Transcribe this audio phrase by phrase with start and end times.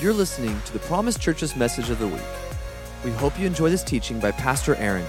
[0.00, 2.22] You're listening to the Promise Church's message of the week.
[3.04, 5.04] We hope you enjoy this teaching by Pastor Aaron.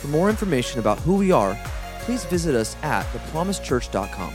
[0.00, 1.58] For more information about who we are,
[2.00, 4.32] please visit us at thepromisechurch.com.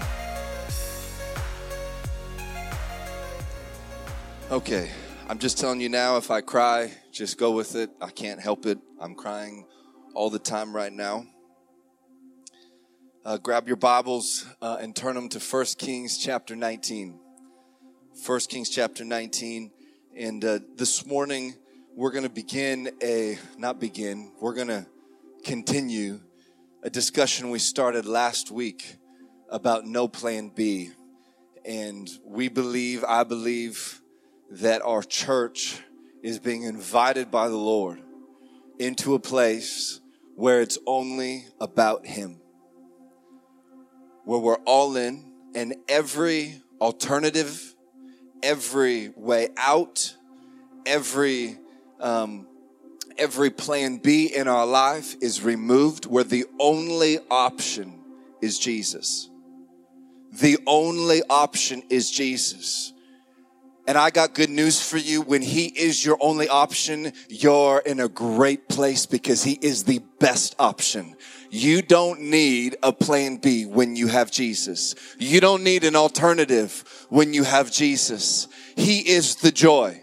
[4.52, 4.91] Okay,
[5.28, 7.90] I'm just telling you now if I cry, just go with it.
[7.99, 8.78] I can't help it.
[9.01, 9.65] I'm crying
[10.13, 11.26] all the time right now.
[13.26, 17.20] Uh, grab your Bibles uh, and turn them to 1 Kings chapter 19.
[18.23, 19.72] 1 Kings chapter 19.
[20.18, 21.55] And uh, this morning,
[21.94, 24.86] we're going to begin a, not begin, we're going to
[25.44, 26.22] continue
[26.84, 28.96] a discussion we started last week
[29.50, 30.92] about no plan B.
[31.66, 34.00] And we believe, I believe,
[34.52, 35.82] that our church
[36.23, 38.02] is being invited by the Lord
[38.80, 40.00] into a place
[40.36, 42.40] where it's only about Him.
[44.23, 47.75] Where we're all in, and every alternative
[48.45, 50.16] every way out,
[50.86, 51.58] every
[51.99, 52.48] um,
[53.17, 58.00] every plan B in our life is removed, where the only option
[58.42, 59.30] is Jesus.
[60.31, 62.94] The only option is Jesus.
[63.88, 65.22] And I got good news for you.
[65.22, 70.02] When He is your only option, you're in a great place because He is the
[70.19, 71.16] best option.
[71.52, 74.95] You don't need a plan B when you have Jesus.
[75.19, 78.47] You don't need an alternative when you have Jesus.
[78.75, 80.02] He is the joy.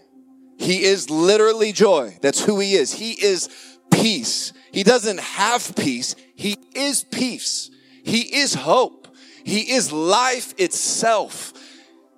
[0.59, 2.17] He is literally joy.
[2.23, 2.93] That's who He is.
[2.93, 3.49] He is
[3.91, 4.53] peace.
[4.71, 6.15] He doesn't have peace.
[6.37, 7.71] He is peace.
[8.05, 9.09] He is hope.
[9.45, 11.53] He is life itself.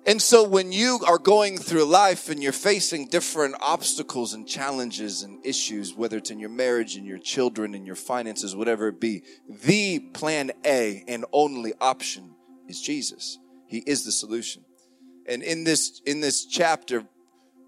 [0.07, 5.23] And so when you are going through life and you're facing different obstacles and challenges
[5.23, 9.01] and issues, whether it's in your marriage and your children and your finances, whatever it
[9.01, 12.35] be, the plan A and only option
[12.67, 13.39] is Jesus.
[13.67, 14.63] He is the solution.
[15.27, 17.07] And in this, in this chapter,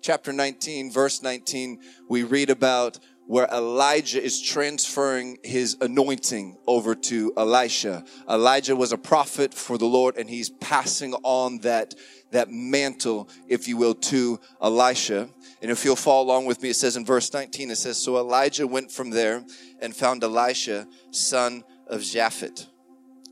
[0.02, 7.34] chapter 19, verse 19, we read about where Elijah is transferring his anointing over to
[7.38, 8.04] Elisha.
[8.30, 11.94] Elijah was a prophet for the Lord and he's passing on that
[12.32, 15.30] that mantle, if you will, to Elisha.
[15.62, 18.18] And if you'll follow along with me, it says in verse 19, it says, So
[18.18, 19.44] Elijah went from there
[19.82, 22.68] and found Elisha, son of Japhet.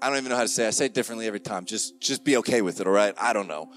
[0.01, 0.67] I don't even know how to say it.
[0.67, 1.66] I say it differently every time.
[1.66, 3.13] Just, just be okay with it, all right?
[3.19, 3.72] I don't know.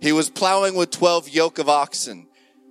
[0.00, 2.26] He was plowing with 12 yoke of oxen,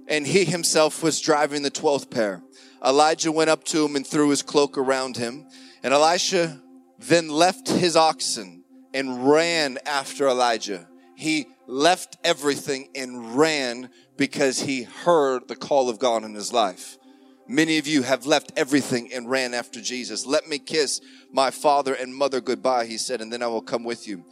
[0.09, 2.41] and he himself was driving the 12th pair.
[2.83, 5.45] Elijah went up to him and threw his cloak around him.
[5.83, 6.59] And Elisha
[6.97, 10.87] then left his oxen and ran after Elijah.
[11.15, 16.97] He left everything and ran because he heard the call of God in his life.
[17.47, 20.25] Many of you have left everything and ran after Jesus.
[20.25, 23.83] Let me kiss my father and mother goodbye, he said, and then I will come
[23.83, 24.25] with you.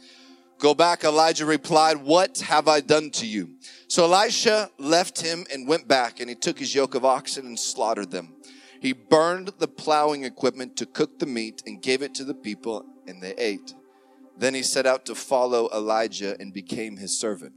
[0.58, 3.50] Go back, Elijah replied, What have I done to you?
[3.86, 7.58] So Elisha left him and went back, and he took his yoke of oxen and
[7.58, 8.34] slaughtered them.
[8.80, 12.84] He burned the plowing equipment to cook the meat and gave it to the people,
[13.06, 13.74] and they ate.
[14.36, 17.52] Then he set out to follow Elijah and became his servant.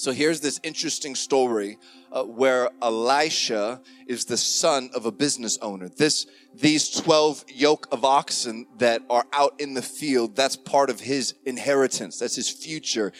[0.00, 1.76] So here's this interesting story
[2.10, 5.90] uh, where Elisha is the son of a business owner.
[5.90, 11.00] This, these 12 yoke of oxen that are out in the field, that's part of
[11.00, 12.18] his inheritance.
[12.18, 13.12] That's his future.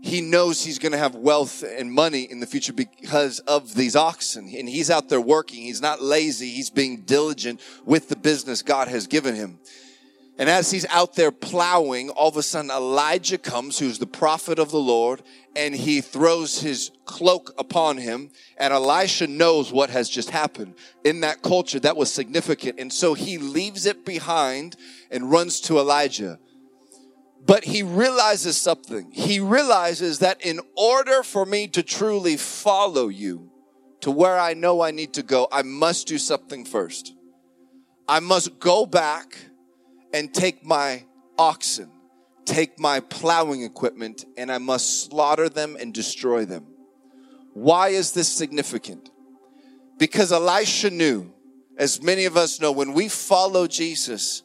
[0.00, 3.96] He knows he's going to have wealth and money in the future because of these
[3.96, 4.44] oxen.
[4.56, 5.64] And he's out there working.
[5.64, 6.50] He's not lazy.
[6.50, 9.58] He's being diligent with the business God has given him.
[10.38, 14.60] And as he's out there plowing, all of a sudden Elijah comes, who's the prophet
[14.60, 15.20] of the Lord,
[15.58, 18.30] and he throws his cloak upon him.
[18.58, 20.74] And Elisha knows what has just happened.
[21.02, 22.78] In that culture, that was significant.
[22.78, 24.76] And so he leaves it behind
[25.10, 26.38] and runs to Elijah.
[27.44, 29.10] But he realizes something.
[29.10, 33.50] He realizes that in order for me to truly follow you
[34.02, 37.14] to where I know I need to go, I must do something first.
[38.06, 39.36] I must go back
[40.14, 41.04] and take my
[41.36, 41.90] oxen,
[42.48, 46.66] take my plowing equipment, and I must slaughter them and destroy them.
[47.52, 49.10] Why is this significant?
[49.98, 51.32] Because Elisha knew,
[51.76, 54.42] as many of us know, when we follow Jesus,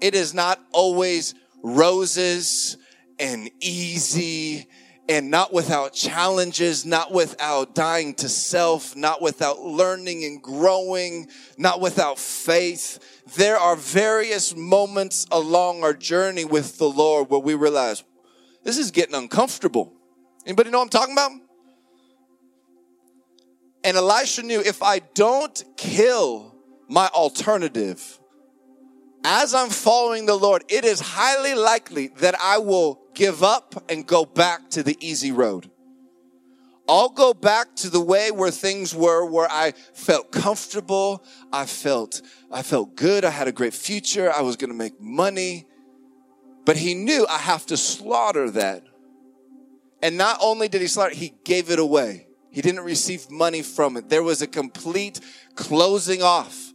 [0.00, 2.76] it is not always roses
[3.18, 4.66] and easy
[5.08, 11.28] and not without challenges, not without dying to self, not without learning and growing,
[11.58, 12.98] not without faith.
[13.36, 18.02] There are various moments along our journey with the Lord where we realize
[18.62, 19.92] this is getting uncomfortable.
[20.46, 21.32] Anybody know what I'm talking about?
[23.82, 26.54] And Elisha knew if I don't kill
[26.88, 28.18] my alternative,
[29.22, 34.06] as I'm following the Lord, it is highly likely that I will give up and
[34.06, 35.70] go back to the easy road.
[36.86, 41.24] I'll go back to the way where things were, where I felt comfortable.
[41.50, 42.20] I felt,
[42.50, 43.24] I felt good.
[43.24, 44.30] I had a great future.
[44.30, 45.66] I was going to make money.
[46.66, 48.84] But he knew I have to slaughter that.
[50.02, 52.26] And not only did he slaughter, he gave it away.
[52.50, 54.10] He didn't receive money from it.
[54.10, 55.20] There was a complete
[55.54, 56.72] closing off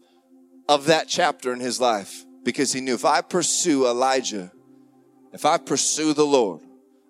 [0.67, 4.51] of that chapter in his life because he knew if I pursue Elijah,
[5.33, 6.61] if I pursue the Lord,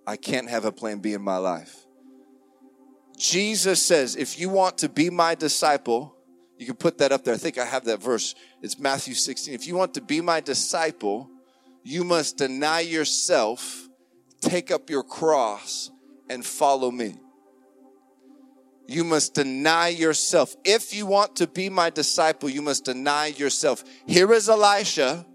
[0.06, 1.76] I can't have a plan B in my life.
[3.18, 6.16] Jesus says, if you want to be my disciple,
[6.58, 7.34] you can put that up there.
[7.34, 8.36] I think I have that verse.
[8.62, 9.54] It's Matthew 16.
[9.54, 11.30] If you want to be my disciple,
[11.84, 13.88] you must deny yourself,
[14.42, 15.92] take up your cross,
[16.30, 17.16] and follow me.
[18.88, 20.56] You must deny yourself.
[20.66, 23.84] If you want to be my disciple, you must deny yourself.
[24.08, 25.26] Here is Elisha,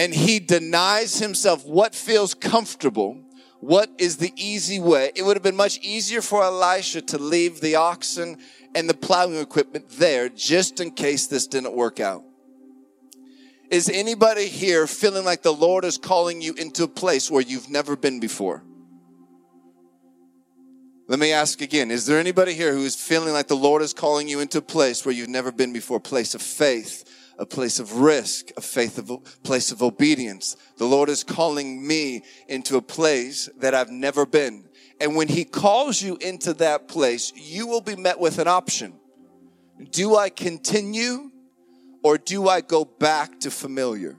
[0.00, 3.22] and he denies himself what feels comfortable
[3.60, 5.12] what is the easy way?
[5.14, 8.38] It would have been much easier for Elisha to leave the oxen
[8.74, 12.24] and the plowing equipment there just in case this didn't work out.
[13.70, 17.68] Is anybody here feeling like the Lord is calling you into a place where you've
[17.68, 18.64] never been before?
[21.06, 21.90] Let me ask again.
[21.90, 24.62] Is there anybody here who is feeling like the Lord is calling you into a
[24.62, 25.98] place where you've never been before?
[25.98, 27.04] A place of faith,
[27.40, 29.10] a place of risk, a faith of
[29.42, 30.56] place of obedience.
[30.76, 34.68] The Lord is calling me into a place that I've never been.
[35.00, 38.92] And when he calls you into that place, you will be met with an option.
[39.90, 41.30] Do I continue
[42.02, 44.18] or do I go back to familiar?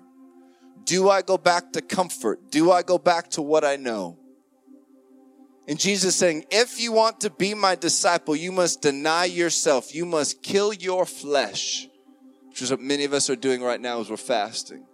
[0.83, 2.49] Do I go back to comfort?
[2.49, 4.17] Do I go back to what I know?
[5.67, 9.93] And Jesus saying, if you want to be my disciple, you must deny yourself.
[9.93, 11.87] You must kill your flesh
[12.51, 14.85] which is what many of us are doing right now as we're fasting.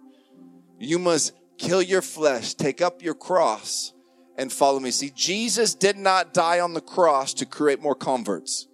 [0.78, 3.92] You must kill your flesh, take up your cross,
[4.36, 4.92] and follow me.
[4.92, 8.68] See, Jesus did not die on the cross to create more converts.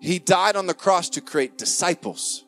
[0.00, 2.46] He died on the cross to create disciples.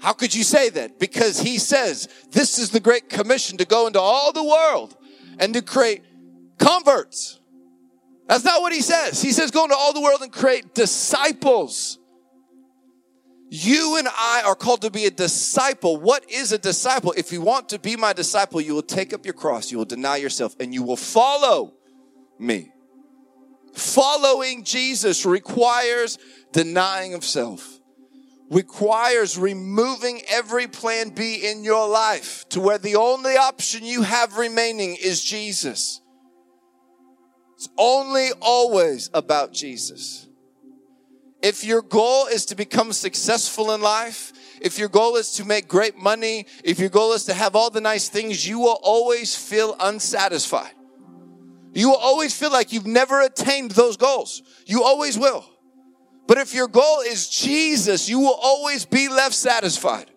[0.00, 0.98] How could you say that?
[0.98, 4.96] Because he says this is the great commission to go into all the world
[5.38, 6.02] and to create
[6.58, 7.38] converts.
[8.26, 9.22] That's not what he says.
[9.22, 12.00] He says go into all the world and create disciples.
[13.54, 15.98] You and I are called to be a disciple.
[15.98, 17.12] What is a disciple?
[17.18, 19.84] If you want to be my disciple, you will take up your cross, you will
[19.84, 21.74] deny yourself, and you will follow
[22.38, 22.72] me.
[23.74, 26.16] Following Jesus requires
[26.52, 27.78] denying of self,
[28.50, 34.38] requires removing every plan B in your life to where the only option you have
[34.38, 36.00] remaining is Jesus.
[37.56, 40.26] It's only always about Jesus.
[41.42, 45.66] If your goal is to become successful in life, if your goal is to make
[45.66, 49.34] great money, if your goal is to have all the nice things, you will always
[49.34, 50.72] feel unsatisfied.
[51.74, 54.42] You will always feel like you've never attained those goals.
[54.66, 55.44] You always will.
[56.28, 60.10] But if your goal is Jesus, you will always be left satisfied.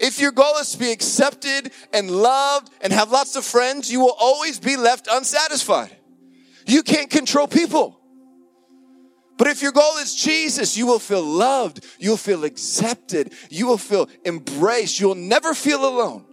[0.00, 4.00] If your goal is to be accepted and loved and have lots of friends, you
[4.00, 5.96] will always be left unsatisfied.
[6.66, 8.01] You can't control people.
[9.42, 13.76] But if your goal is Jesus, you will feel loved, you'll feel accepted, you will
[13.76, 16.24] feel embraced, you'll never feel alone.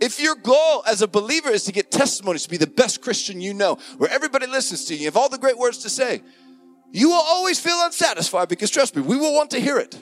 [0.00, 3.40] If your goal as a believer is to get testimonies, to be the best Christian
[3.40, 6.22] you know, where everybody listens to you, you have all the great words to say,
[6.92, 9.98] you will always feel unsatisfied because trust me, we will want to hear it.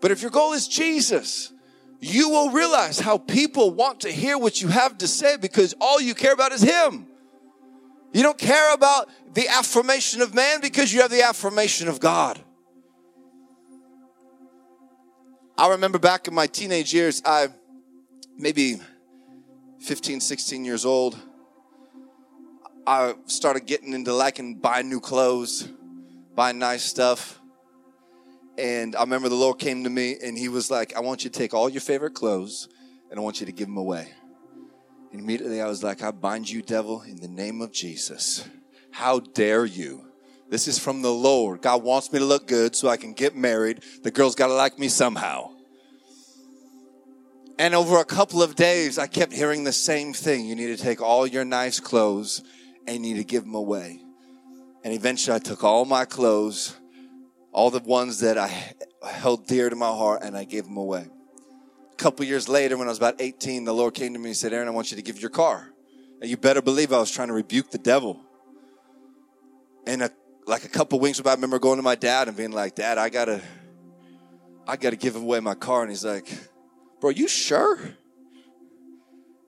[0.00, 1.52] But if your goal is Jesus,
[2.00, 6.00] you will realize how people want to hear what you have to say because all
[6.00, 7.08] you care about is Him.
[8.12, 12.40] You don't care about the affirmation of man because you have the affirmation of God.
[15.58, 17.48] I remember back in my teenage years, I
[18.36, 18.78] maybe
[19.80, 21.16] 15, 16 years old,
[22.86, 25.68] I started getting into liking buying new clothes,
[26.34, 27.40] buying nice stuff.
[28.58, 31.30] And I remember the Lord came to me and he was like, I want you
[31.30, 32.68] to take all your favorite clothes
[33.10, 34.08] and I want you to give them away.
[35.16, 38.46] And immediately I was like, I bind you, devil, in the name of Jesus.
[38.90, 40.04] How dare you?
[40.50, 41.62] This is from the Lord.
[41.62, 43.82] God wants me to look good so I can get married.
[44.02, 45.52] The girl's got to like me somehow.
[47.58, 50.44] And over a couple of days, I kept hearing the same thing.
[50.44, 52.42] You need to take all your nice clothes
[52.86, 54.02] and you need to give them away.
[54.84, 56.76] And eventually, I took all my clothes,
[57.52, 58.48] all the ones that I
[59.02, 61.06] held dear to my heart, and I gave them away.
[61.96, 64.36] A couple years later, when I was about 18, the Lord came to me and
[64.36, 65.72] said, Aaron, I want you to give your car.
[66.20, 68.20] And you better believe I was trying to rebuke the devil.
[69.86, 70.10] And a,
[70.46, 72.98] like a couple weeks ago, I remember going to my dad and being like, Dad,
[72.98, 73.40] I gotta,
[74.68, 75.82] I gotta give away my car.
[75.82, 76.28] And he's like,
[77.00, 77.78] Bro, you sure?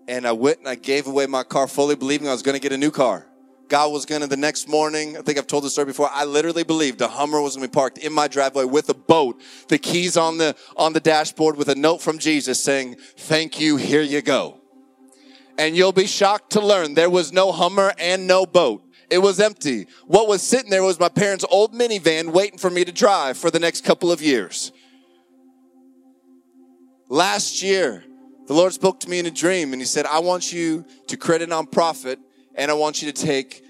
[0.06, 2.72] And I went and I gave away my car fully believing I was to get
[2.72, 3.26] a new car.
[3.68, 5.16] God was to the next morning.
[5.16, 6.08] I think I've told the story before.
[6.10, 9.40] I literally believed a Hummer was to be parked in my driveway with a boat,
[9.68, 13.76] the keys on the on the dashboard with a note from Jesus saying, "Thank you,
[13.76, 14.60] here you go."
[15.58, 18.82] And you'll be shocked to learn there was no Hummer and no boat.
[19.10, 19.86] It was empty.
[20.06, 23.50] What was sitting there was my parents' old minivan waiting for me to drive for
[23.50, 24.72] the next couple of years.
[27.08, 28.04] Last year,
[28.46, 31.16] the Lord spoke to me in a dream and He said, I want you to
[31.16, 32.18] create a nonprofit
[32.58, 33.64] and I want you to take,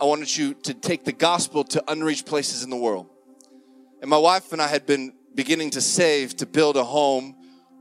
[0.00, 3.10] I wanted you to take the gospel to unreached places in the world.
[4.00, 7.34] And my wife and I had been beginning to save to build a home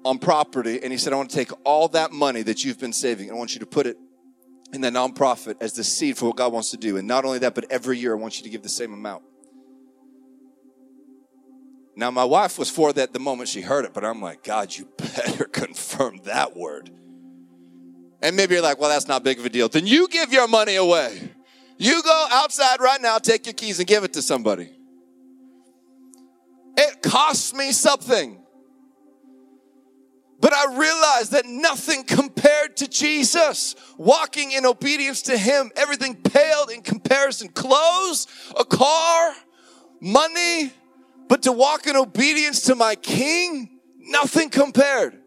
[0.03, 0.79] on property.
[0.81, 3.35] And He said, I want to take all that money that you've been saving and
[3.35, 3.97] I want you to put it
[4.73, 6.97] in the nonprofit as the seed for what God wants to do.
[6.97, 9.23] And not only that, but every year I want you to give the same amount.
[11.95, 14.75] Now, my wife was for that the moment she heard it, but I'm like, God,
[14.75, 16.91] you better confirm that word.
[18.21, 19.69] And maybe you're like, well, that's not big of a deal.
[19.69, 21.31] Then you give your money away.
[21.77, 24.71] You go outside right now, take your keys and give it to somebody.
[26.75, 28.39] It costs me something.
[30.39, 33.75] But I realized that nothing compared to Jesus.
[33.97, 37.49] Walking in obedience to Him, everything paled in comparison.
[37.49, 39.33] Clothes, a car,
[39.99, 40.71] money,
[41.27, 45.19] but to walk in obedience to my King, nothing compared.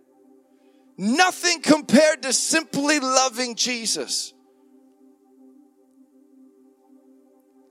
[1.03, 4.35] Nothing compared to simply loving Jesus.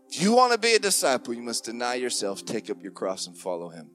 [0.09, 3.27] If you want to be a disciple, you must deny yourself, take up your cross,
[3.27, 3.91] and follow Him.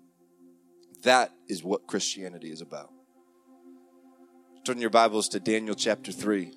[1.02, 2.92] That is what Christianity is about.
[4.64, 6.52] Turn your Bibles to Daniel chapter 3.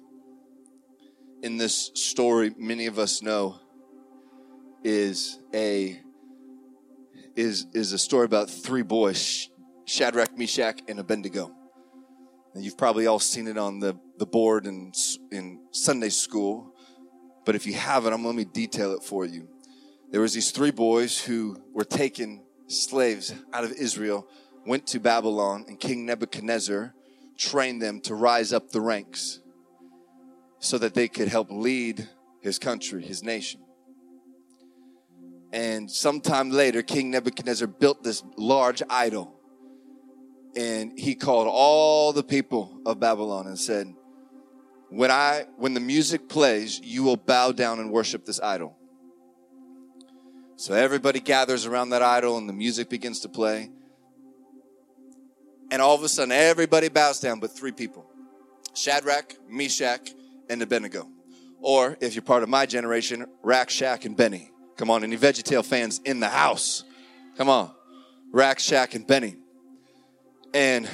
[1.41, 3.57] In this story, many of us know
[4.83, 5.99] is a
[7.35, 9.49] is is a story about three boys,
[9.85, 11.57] Shadrach, Meshach, and Abednego.
[12.53, 14.91] And you've probably all seen it on the, the board in,
[15.31, 16.73] in Sunday school.
[17.45, 19.47] But if you haven't, I'm going to detail it for you.
[20.11, 24.27] There was these three boys who were taken slaves out of Israel,
[24.65, 26.93] went to Babylon, and King Nebuchadnezzar
[27.37, 29.39] trained them to rise up the ranks
[30.59, 32.09] so that they could help lead
[32.41, 33.61] his country, his nation.
[35.53, 39.36] And sometime later, King Nebuchadnezzar built this large idol.
[40.55, 43.93] And he called all the people of Babylon and said,
[44.89, 48.77] when I when the music plays, you will bow down and worship this idol.
[50.55, 53.69] So everybody gathers around that idol and the music begins to play.
[55.69, 58.09] And all of a sudden, everybody bows down but three people
[58.73, 60.13] Shadrach, Meshach,
[60.49, 61.09] and Abednego.
[61.59, 64.51] Or, if you're part of my generation, Rack, Shack, and Benny.
[64.77, 66.83] Come on, any VeggieTale fans in the house?
[67.35, 67.71] Come on.
[68.31, 69.37] Rack, Shack, and Benny.
[70.53, 70.89] And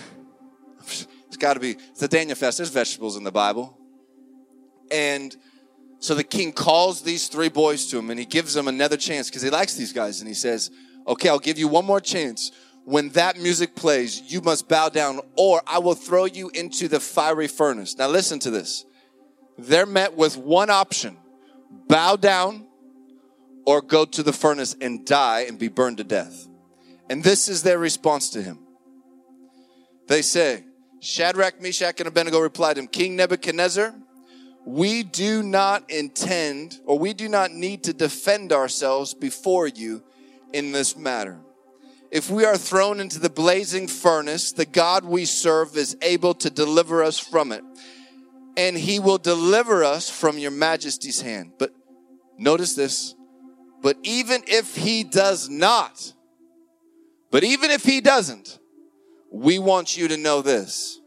[0.78, 2.58] it's got to be, it's the Daniel Fest.
[2.58, 3.78] There's vegetables in the Bible.
[4.92, 5.36] And
[6.00, 9.30] so the king calls these three boys to him and he gives them another chance
[9.30, 10.20] because he likes these guys.
[10.20, 10.72] And he says,
[11.06, 12.52] Okay, I'll give you one more chance
[12.86, 17.00] when that music plays, you must bow down, or I will throw you into the
[17.00, 17.98] fiery furnace.
[17.98, 18.86] Now, listen to this.
[19.58, 21.18] They're met with one option
[21.88, 22.68] bow down
[23.66, 26.48] or go to the furnace and die and be burned to death.
[27.10, 28.60] And this is their response to him.
[30.08, 30.64] They say,
[31.00, 33.94] Shadrach, Meshach, and Abednego replied to him, King Nebuchadnezzar,
[34.66, 40.02] we do not intend or we do not need to defend ourselves before you
[40.54, 41.40] in this matter.
[42.12, 46.50] If we are thrown into the blazing furnace, the God we serve is able to
[46.50, 47.64] deliver us from it.
[48.56, 51.54] And he will deliver us from your majesty's hand.
[51.58, 51.74] But
[52.38, 53.16] notice this.
[53.82, 56.14] But even if he does not,
[57.32, 58.60] but even if he doesn't,
[59.34, 61.00] we want you to know this.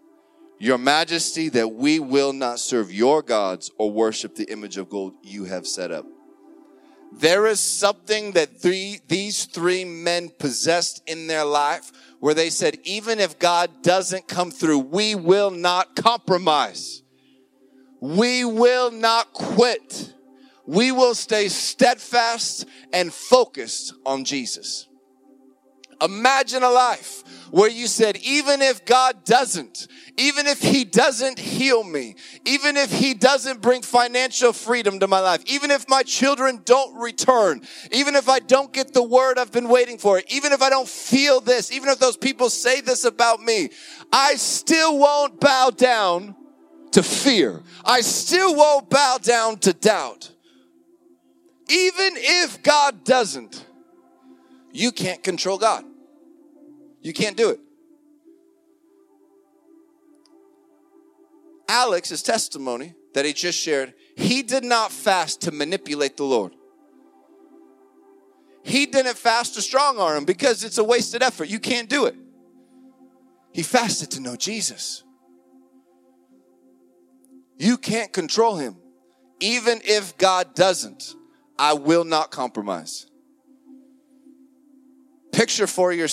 [0.58, 5.14] Your majesty, that we will not serve your gods or worship the image of gold
[5.22, 6.04] you have set up.
[7.12, 12.78] There is something that three, these three men possessed in their life where they said,
[12.82, 17.02] even if God doesn't come through, we will not compromise.
[18.00, 20.12] We will not quit.
[20.66, 24.88] We will stay steadfast and focused on Jesus.
[26.00, 31.82] Imagine a life where you said, even if God doesn't, even if He doesn't heal
[31.82, 36.60] me, even if He doesn't bring financial freedom to my life, even if my children
[36.64, 37.62] don't return,
[37.92, 40.88] even if I don't get the word I've been waiting for, even if I don't
[40.88, 43.70] feel this, even if those people say this about me,
[44.12, 46.36] I still won't bow down
[46.92, 47.62] to fear.
[47.84, 50.30] I still won't bow down to doubt.
[51.68, 53.66] Even if God doesn't,
[54.76, 55.84] you can't control God.
[57.00, 57.60] You can't do it.
[61.68, 66.52] Alex's testimony that he just shared, he did not fast to manipulate the Lord.
[68.62, 71.48] He didn't fast to strong arm because it's a wasted effort.
[71.48, 72.14] You can't do it.
[73.52, 75.02] He fasted to know Jesus.
[77.56, 78.76] You can't control him.
[79.40, 81.14] Even if God doesn't,
[81.58, 83.06] I will not compromise.
[85.36, 86.08] Picture for your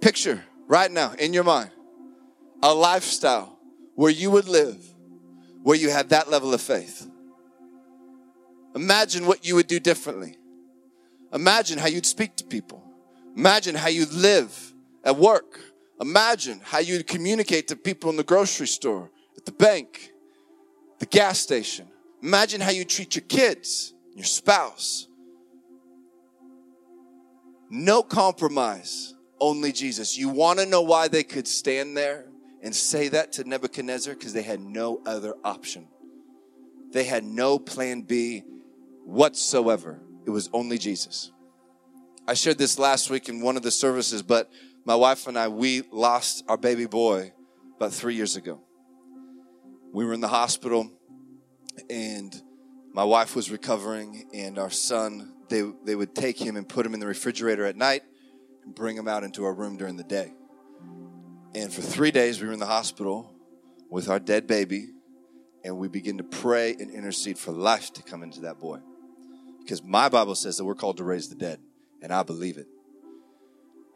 [0.00, 1.70] picture right now in your mind
[2.62, 3.58] a lifestyle
[3.94, 4.82] where you would live
[5.62, 7.06] where you had that level of faith.
[8.74, 10.38] Imagine what you would do differently.
[11.34, 12.82] Imagine how you'd speak to people.
[13.36, 14.72] Imagine how you'd live
[15.04, 15.60] at work.
[16.00, 20.10] Imagine how you'd communicate to people in the grocery store, at the bank,
[21.00, 21.86] the gas station.
[22.22, 25.06] Imagine how you treat your kids, your spouse.
[27.70, 30.16] No compromise, only Jesus.
[30.16, 32.26] You want to know why they could stand there
[32.62, 34.14] and say that to Nebuchadnezzar?
[34.14, 35.88] Because they had no other option.
[36.92, 38.44] They had no plan B
[39.04, 40.00] whatsoever.
[40.26, 41.32] It was only Jesus.
[42.26, 44.50] I shared this last week in one of the services, but
[44.86, 47.32] my wife and I, we lost our baby boy
[47.76, 48.62] about three years ago.
[49.92, 50.90] We were in the hospital
[51.90, 52.34] and
[52.92, 56.94] my wife was recovering and our son they, they would take him and put him
[56.94, 58.02] in the refrigerator at night
[58.64, 60.32] and bring him out into our room during the day.
[61.54, 63.32] And for three days we were in the hospital
[63.90, 64.88] with our dead baby
[65.62, 68.80] and we begin to pray and intercede for life to come into that boy.
[69.60, 71.58] Because my bible says that we're called to raise the dead
[72.02, 72.66] and i believe it.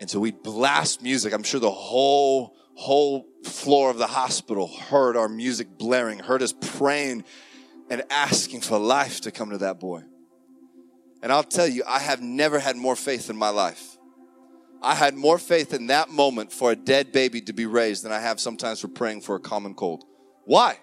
[0.00, 1.32] And so we blast music.
[1.32, 6.54] I'm sure the whole whole floor of the hospital heard our music blaring heard us
[6.60, 7.24] praying
[7.90, 10.02] and asking for life to come to that boy.
[11.22, 13.96] And I'll tell you, I have never had more faith in my life.
[14.80, 18.12] I had more faith in that moment for a dead baby to be raised than
[18.12, 20.04] I have sometimes for praying for a common cold.
[20.44, 20.78] Why?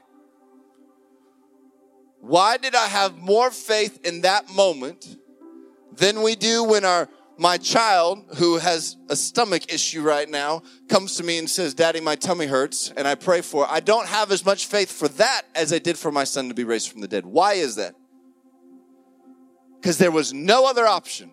[2.20, 5.18] Why did I have more faith in that moment
[5.94, 11.16] than we do when our my child who has a stomach issue right now comes
[11.18, 13.70] to me and says, Daddy, my tummy hurts, and I pray for it.
[13.70, 16.54] I don't have as much faith for that as I did for my son to
[16.54, 17.26] be raised from the dead.
[17.26, 17.96] Why is that?
[19.86, 21.30] Because there was no other option.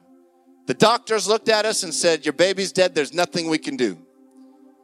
[0.67, 3.97] The doctors looked at us and said, Your baby's dead, there's nothing we can do.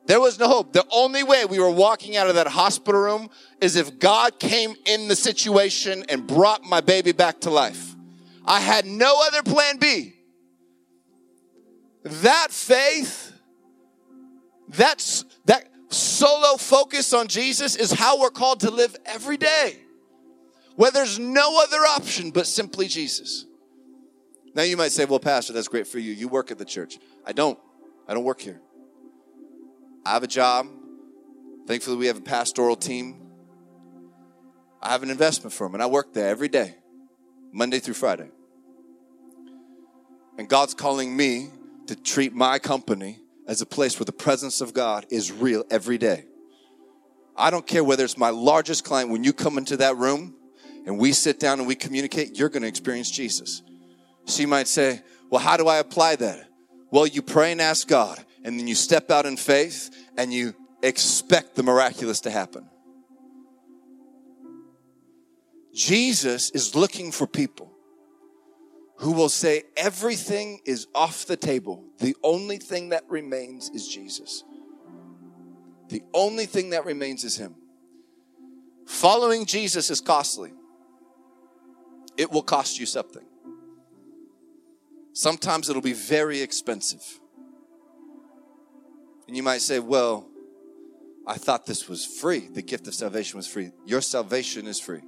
[0.07, 0.72] There was no hope.
[0.72, 3.28] The only way we were walking out of that hospital room
[3.61, 7.94] is if God came in the situation and brought my baby back to life.
[8.46, 10.14] I had no other plan B.
[12.04, 13.35] That faith,
[14.66, 19.76] that's that solo focus on Jesus is how we're called to live every day.
[20.76, 23.44] Where there's no other option but simply Jesus.
[24.59, 26.11] Now you might say, well, Pastor, that's great for you.
[26.11, 26.99] You work at the church.
[27.25, 27.57] I don't.
[28.09, 28.61] I don't work here.
[30.05, 30.66] I have a job.
[31.68, 33.21] Thankfully, we have a pastoral team.
[34.83, 36.75] I have an investment firm and I work there every day,
[37.53, 38.31] Monday through Friday.
[40.38, 41.51] And God's calling me
[41.87, 45.99] to treat my company as a place where the presence of God is real every
[45.99, 46.25] day.
[47.37, 50.35] I don't care whether it's my largest client, when you come into that room
[50.85, 53.62] and we sit down and we communicate, you're going to experience Jesus.
[54.28, 56.48] So you might say, Well, how do I apply that?
[56.90, 60.54] Well, you pray and ask God, and then you step out in faith and you
[60.82, 62.68] expect the miraculous to happen.
[65.74, 67.72] Jesus is looking for people
[68.98, 71.84] who will say everything is off the table.
[71.98, 74.44] The only thing that remains is Jesus.
[75.88, 77.54] The only thing that remains is Him.
[78.86, 80.52] Following Jesus is costly,
[82.16, 83.27] it will cost you something.
[85.18, 87.02] Sometimes it'll be very expensive.
[89.26, 90.28] And you might say, well,
[91.26, 92.46] I thought this was free.
[92.46, 93.72] The gift of salvation was free.
[93.85, 95.00] Your salvation is free.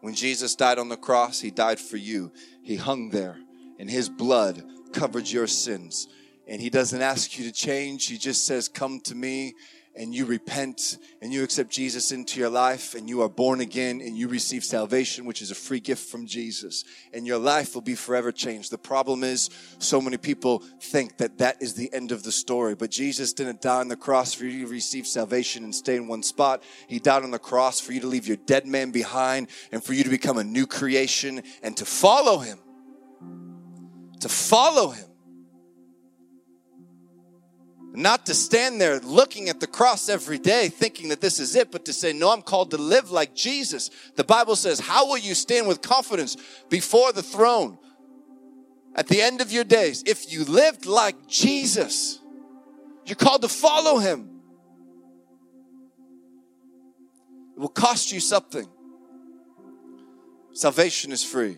[0.00, 2.32] When Jesus died on the cross, he died for you.
[2.60, 3.38] He hung there,
[3.78, 6.08] and his blood covered your sins.
[6.48, 9.54] And he doesn't ask you to change, he just says, Come to me
[9.96, 14.00] and you repent and you accept Jesus into your life and you are born again
[14.00, 17.82] and you receive salvation, which is a free gift from Jesus, and your life will
[17.82, 18.70] be forever changed.
[18.70, 22.74] The problem is, so many people think that that is the end of the story,
[22.74, 26.06] but Jesus didn't die on the cross for you to receive salvation and stay in
[26.06, 26.62] one spot.
[26.88, 29.94] He died on the cross for you to leave your dead man behind and for
[29.94, 32.58] you to become a new creation and to follow Him.
[34.20, 35.06] To follow Him.
[37.96, 41.72] Not to stand there looking at the cross every day thinking that this is it,
[41.72, 43.90] but to say, No, I'm called to live like Jesus.
[44.16, 46.36] The Bible says, How will you stand with confidence
[46.68, 47.78] before the throne
[48.94, 50.02] at the end of your days?
[50.04, 52.20] If you lived like Jesus,
[53.06, 54.28] you're called to follow him.
[57.56, 58.68] It will cost you something.
[60.52, 61.56] Salvation is free.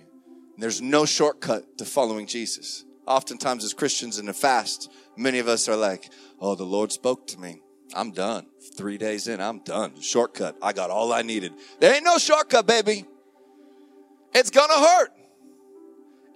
[0.57, 2.85] There's no shortcut to following Jesus.
[3.09, 7.27] Oftentimes, as Christians in a fast, many of us are like, Oh, the Lord spoke
[7.29, 7.63] to me.
[7.95, 8.47] I'm done.
[8.77, 10.01] Three days in, I'm done.
[10.01, 10.57] Shortcut.
[10.63, 11.53] I got all I needed.
[11.81, 13.05] There ain't no shortcut, baby.
[14.35, 15.11] It's gonna hurt.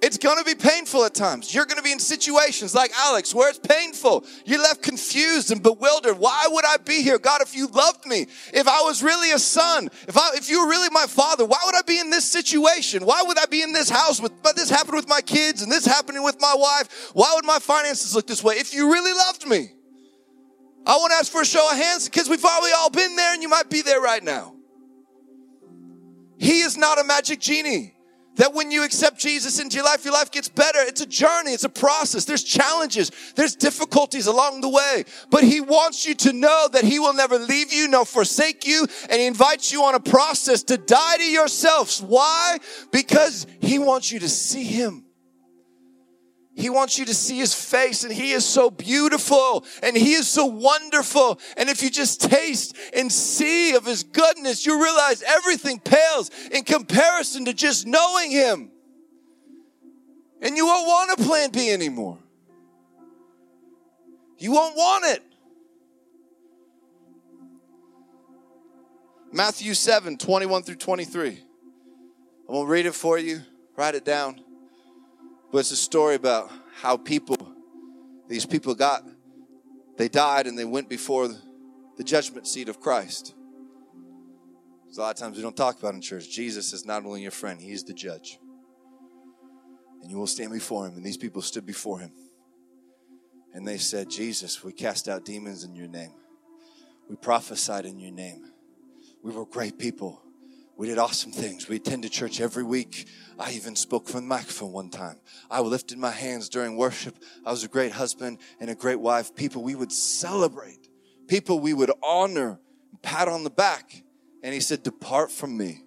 [0.02, 1.54] It's going to be painful at times.
[1.54, 4.26] You're going to be in situations like Alex where it's painful.
[4.44, 6.18] You're left confused and bewildered.
[6.18, 7.20] Why would I be here?
[7.20, 10.64] God, if you loved me, if I was really a son, if I, if you
[10.64, 13.06] were really my father, why would I be in this situation?
[13.06, 15.70] Why would I be in this house with, but this happened with my kids and
[15.70, 17.12] this happening with my wife?
[17.14, 18.56] Why would my finances look this way?
[18.56, 19.70] If you really loved me,
[20.84, 23.34] I want to ask for a show of hands because we've probably all been there
[23.34, 24.56] and you might be there right now.
[26.38, 27.91] He is not a magic genie.
[28.36, 30.78] That when you accept Jesus into your life, your life gets better.
[30.80, 32.24] It's a journey, it's a process.
[32.24, 35.04] There's challenges, there's difficulties along the way.
[35.30, 38.86] But He wants you to know that He will never leave you nor forsake you.
[39.10, 42.00] And He invites you on a process to die to yourselves.
[42.00, 42.58] Why?
[42.90, 45.04] Because He wants you to see Him.
[46.54, 50.28] He wants you to see his face and he is so beautiful and he is
[50.28, 51.40] so wonderful.
[51.56, 56.64] And if you just taste and see of his goodness, you realize everything pales in
[56.64, 58.70] comparison to just knowing him.
[60.42, 62.18] And you won't want a plan B anymore.
[64.38, 65.22] You won't want it.
[69.32, 71.30] Matthew 7, 21 through 23.
[71.30, 73.40] I won't read it for you,
[73.76, 74.42] write it down.
[75.52, 77.36] But it's a story about how people,
[78.26, 79.04] these people got,
[79.98, 81.28] they died and they went before
[81.98, 83.34] the judgment seat of Christ.
[84.96, 86.30] A lot of times we don't talk about in church.
[86.30, 88.38] Jesus is not only your friend, He is the judge.
[90.02, 90.96] And you will stand before Him.
[90.96, 92.12] And these people stood before Him.
[93.54, 96.12] And they said, Jesus, we cast out demons in your name.
[97.08, 98.52] We prophesied in your name.
[99.22, 100.22] We were great people.
[100.76, 101.68] We did awesome things.
[101.68, 103.06] We attended church every week.
[103.38, 105.20] I even spoke from the microphone one time.
[105.50, 107.16] I lifted my hands during worship.
[107.44, 109.34] I was a great husband and a great wife.
[109.34, 110.88] People we would celebrate.
[111.28, 112.58] People we would honor,
[113.02, 114.02] pat on the back.
[114.42, 115.84] And he said, Depart from me,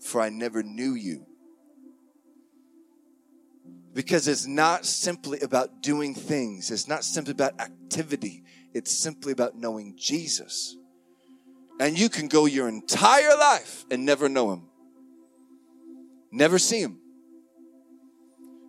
[0.00, 1.26] for I never knew you.
[3.92, 9.54] Because it's not simply about doing things, it's not simply about activity, it's simply about
[9.54, 10.76] knowing Jesus.
[11.80, 14.62] And you can go your entire life and never know him,
[16.30, 16.98] never see him.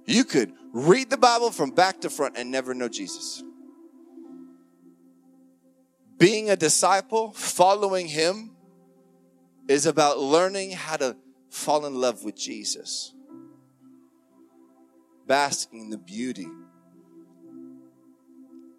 [0.05, 3.43] You could read the Bible from back to front and never know Jesus.
[6.17, 8.55] Being a disciple, following him,
[9.67, 11.17] is about learning how to
[11.49, 13.13] fall in love with Jesus,
[15.27, 16.47] basking in the beauty.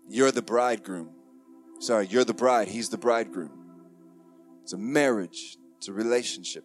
[0.09, 1.11] You're the bridegroom.
[1.81, 3.56] Sorry, you're the bride, he's the bridegroom.
[4.67, 6.65] It's a marriage, a relationship.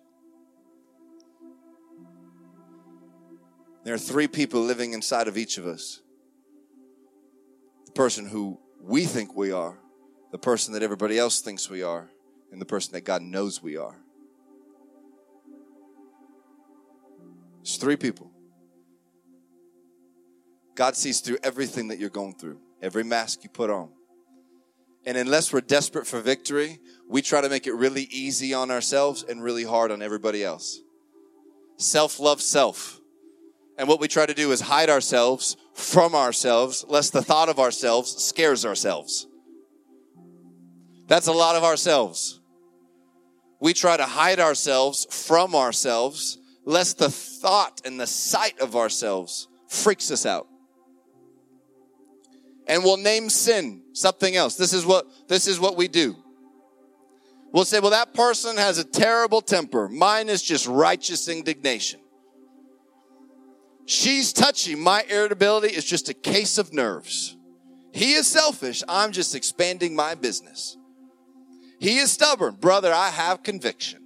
[3.83, 6.01] There are three people living inside of each of us
[7.85, 9.77] the person who we think we are,
[10.31, 12.09] the person that everybody else thinks we are,
[12.51, 13.99] and the person that God knows we are.
[17.61, 18.31] It's three people.
[20.73, 23.91] God sees through everything that you're going through, every mask you put on.
[25.05, 29.23] And unless we're desperate for victory, we try to make it really easy on ourselves
[29.23, 30.79] and really hard on everybody else.
[31.77, 32.99] Self love self.
[33.77, 37.59] And what we try to do is hide ourselves from ourselves, lest the thought of
[37.59, 39.27] ourselves scares ourselves.
[41.07, 42.39] That's a lot of ourselves.
[43.59, 49.47] We try to hide ourselves from ourselves, lest the thought and the sight of ourselves
[49.67, 50.47] freaks us out
[52.71, 54.55] and we'll name sin something else.
[54.55, 56.15] This is what this is what we do.
[57.51, 59.89] We'll say, well, that person has a terrible temper.
[59.89, 61.99] Mine is just righteous indignation.
[63.85, 64.73] She's touchy.
[64.75, 67.35] My irritability is just a case of nerves.
[67.91, 68.83] He is selfish.
[68.87, 70.77] I'm just expanding my business.
[71.77, 72.55] He is stubborn.
[72.55, 74.01] Brother, I have conviction.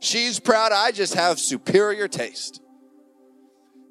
[0.00, 0.72] She's proud.
[0.72, 2.60] I just have superior taste.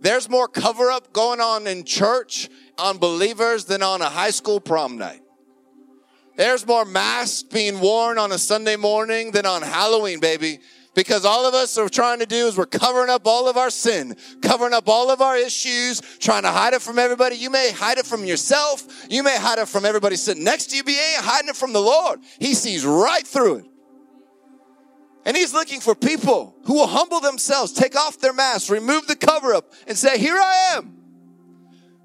[0.02, 4.60] There's more cover up going on in church on believers than on a high school
[4.60, 5.22] prom night.
[6.38, 10.60] There's more masks being worn on a Sunday morning than on Halloween, baby.
[10.94, 13.70] Because all of us are trying to do is we're covering up all of our
[13.70, 17.38] sin, covering up all of our issues, trying to hide it from everybody.
[17.38, 19.06] You may hide it from yourself.
[19.10, 21.56] You may hide it from everybody sitting next to you, but you ain't hiding it
[21.56, 22.20] from the Lord.
[22.40, 23.66] He sees right through it.
[25.26, 29.16] And he's looking for people who will humble themselves, take off their masks, remove the
[29.16, 31.02] cover up, and say, Here I am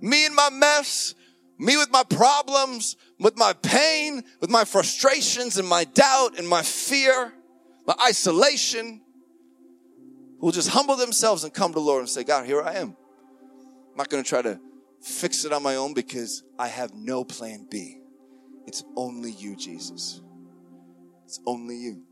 [0.01, 1.15] me and my mess,
[1.59, 6.63] me with my problems, with my pain, with my frustrations and my doubt and my
[6.63, 7.33] fear.
[7.87, 9.01] my isolation,
[10.41, 12.75] who will just humble themselves and come to the Lord and say, God, here I
[12.75, 12.97] am.
[13.91, 14.61] I'm not going to try to
[15.01, 18.01] fix it on my own because I have no plan B.
[18.67, 20.21] It's only you, Jesus.
[21.25, 22.03] It's only you.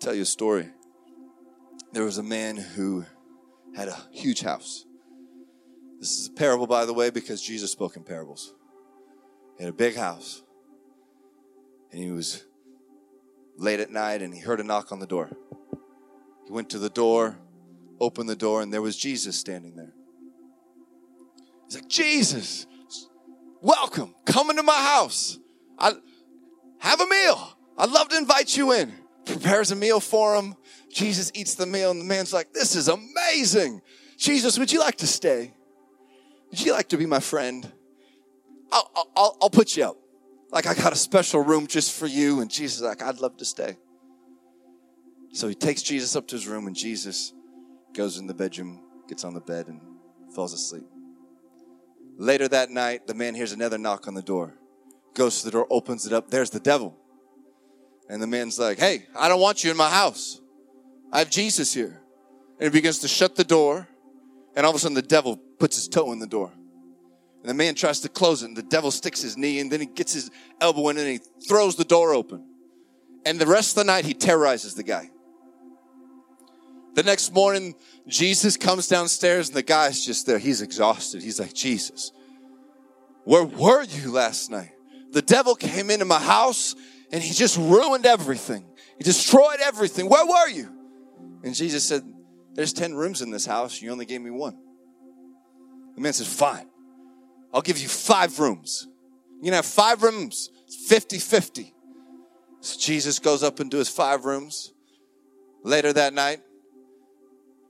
[0.00, 0.68] Tell you a story.
[1.92, 3.04] There was a man who
[3.74, 4.84] had a huge house.
[5.98, 8.54] This is a parable, by the way, because Jesus spoke in parables.
[9.56, 10.42] He had a big house.
[11.90, 12.44] And he was
[13.56, 15.30] late at night and he heard a knock on the door.
[16.44, 17.38] He went to the door,
[17.98, 19.94] opened the door, and there was Jesus standing there.
[21.64, 22.66] He's like, Jesus,
[23.60, 24.14] welcome.
[24.26, 25.38] Come into my house.
[25.78, 25.94] I
[26.78, 27.56] have a meal.
[27.78, 28.92] I'd love to invite you in.
[29.26, 30.54] Prepares a meal for him.
[30.90, 33.82] Jesus eats the meal, and the man's like, This is amazing.
[34.16, 35.52] Jesus, would you like to stay?
[36.50, 37.70] Would you like to be my friend?
[38.72, 39.96] I'll, I'll, I'll put you up.
[40.50, 42.40] Like, I got a special room just for you.
[42.40, 43.76] And Jesus like, I'd love to stay.
[45.32, 47.34] So he takes Jesus up to his room, and Jesus
[47.92, 49.80] goes in the bedroom, gets on the bed, and
[50.34, 50.86] falls asleep.
[52.16, 54.54] Later that night, the man hears another knock on the door,
[55.14, 56.30] goes to the door, opens it up.
[56.30, 56.96] There's the devil.
[58.08, 60.40] And the man's like, Hey, I don't want you in my house.
[61.12, 62.00] I have Jesus here.
[62.58, 63.88] And he begins to shut the door.
[64.54, 66.52] And all of a sudden, the devil puts his toe in the door.
[67.40, 69.80] And the man tries to close it, and the devil sticks his knee, and then
[69.80, 72.44] he gets his elbow in, and he throws the door open.
[73.24, 75.10] And the rest of the night, he terrorizes the guy.
[76.94, 77.74] The next morning,
[78.08, 80.38] Jesus comes downstairs, and the guy's just there.
[80.38, 81.22] He's exhausted.
[81.22, 82.10] He's like, Jesus,
[83.24, 84.72] where were you last night?
[85.12, 86.74] The devil came into my house,
[87.12, 88.66] and he just ruined everything.
[88.98, 90.08] He destroyed everything.
[90.08, 90.68] Where were you?
[91.42, 92.02] And Jesus said,
[92.54, 93.80] There's 10 rooms in this house.
[93.80, 94.58] You only gave me one.
[95.94, 96.68] The man says, Fine.
[97.52, 98.88] I'll give you five rooms.
[99.42, 100.50] You have five rooms.
[100.66, 101.74] It's 50 50.
[102.60, 104.72] So Jesus goes up into his five rooms.
[105.62, 106.40] Later that night,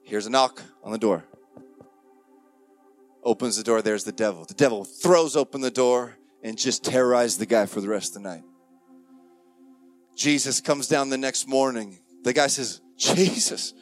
[0.03, 1.25] here's a knock on the door.
[3.23, 4.45] Opens the door, there's the devil.
[4.45, 8.23] The devil throws open the door and just terrorizes the guy for the rest of
[8.23, 8.45] the night.
[10.17, 11.99] Jesus comes down the next morning.
[12.25, 13.75] The guy says, Jesus,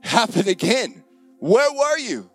[0.00, 1.04] happened again.
[1.40, 2.30] Where were you?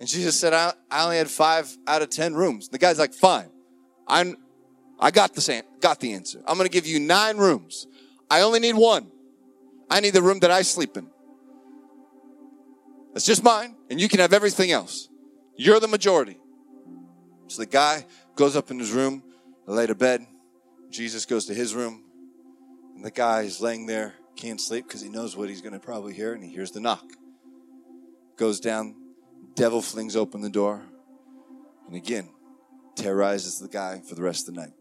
[0.00, 2.68] And Jesus said, I, I only had five out of ten rooms.
[2.68, 3.50] The guy's like, fine.
[4.06, 4.36] I'm
[4.98, 6.40] I got the got the answer.
[6.46, 7.86] I'm gonna give you nine rooms.
[8.30, 9.10] I only need one.
[9.90, 11.08] I need the room that I sleep in.
[13.12, 15.08] That's just mine, and you can have everything else.
[15.56, 16.38] You're the majority.
[17.48, 19.22] So the guy goes up in his room,
[19.66, 20.24] lay to bed.
[20.88, 22.01] Jesus goes to his room,
[22.94, 25.80] and the guy is laying there, can't sleep because he knows what he's going to
[25.80, 27.04] probably hear, and he hears the knock.
[28.36, 28.96] Goes down,
[29.54, 30.82] Devil flings open the door
[31.86, 32.30] and again
[32.96, 34.72] terrorizes the guy for the rest of the night.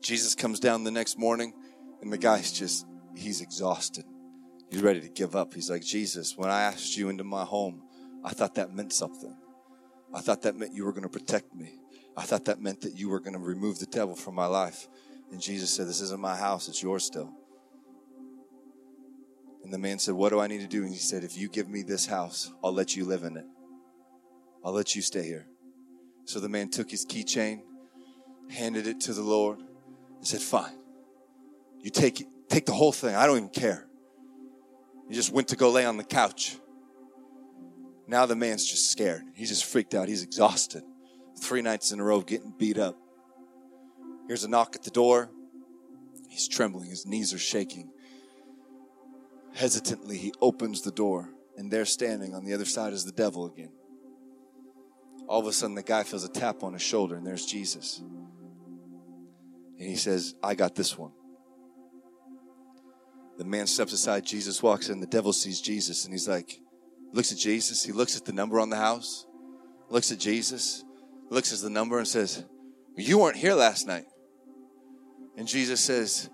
[0.00, 1.52] Jesus comes down the next morning
[2.00, 4.04] and the guy's just, he's exhausted.
[4.70, 5.54] He's ready to give up.
[5.54, 7.82] He's like, Jesus, when I asked you into my home,
[8.24, 9.36] I thought that meant something.
[10.14, 11.80] I thought that meant you were going to protect me.
[12.16, 14.88] I thought that meant that you were going to remove the devil from my life.
[15.30, 17.32] And Jesus said, This isn't my house, it's yours still.
[19.62, 20.82] And the man said, What do I need to do?
[20.82, 23.46] And he said, If you give me this house, I'll let you live in it.
[24.64, 25.46] I'll let you stay here.
[26.24, 27.62] So the man took his keychain,
[28.50, 30.78] handed it to the Lord, and said, Fine.
[31.80, 33.14] You take it, take the whole thing.
[33.14, 33.86] I don't even care.
[35.08, 36.56] He just went to go lay on the couch.
[38.06, 39.22] Now the man's just scared.
[39.34, 40.08] He's just freaked out.
[40.08, 40.82] He's exhausted.
[41.40, 42.96] Three nights in a row getting beat up.
[44.28, 45.30] Here's a knock at the door.
[46.28, 46.90] He's trembling.
[46.90, 47.90] His knees are shaking.
[49.54, 53.46] Hesitantly, he opens the door, and there standing on the other side is the devil
[53.46, 53.72] again.
[55.26, 57.98] All of a sudden, the guy feels a tap on his shoulder, and there's Jesus.
[59.78, 61.12] And he says, I got this one.
[63.38, 66.60] The man steps aside, Jesus walks in, the devil sees Jesus, and he's like,
[67.12, 69.26] looks at Jesus, he looks at the number on the house,
[69.88, 70.84] looks at Jesus,
[71.30, 72.44] looks at the number, and says,
[72.96, 74.06] You weren't here last night.
[75.38, 76.28] And Jesus says,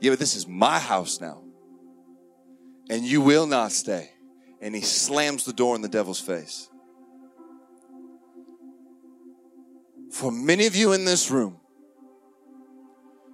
[0.00, 1.42] Yeah, but this is my house now
[2.88, 4.10] and you will not stay.
[4.60, 6.68] And he slams the door in the devil's face.
[10.12, 11.58] For many of you in this room,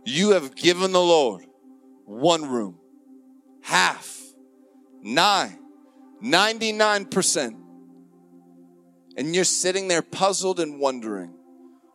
[0.04, 1.44] you have given the Lord
[2.04, 2.78] one room,
[3.62, 4.18] half,
[5.00, 5.58] nine,
[6.22, 7.56] 99%.
[9.16, 11.34] And you're sitting there puzzled and wondering,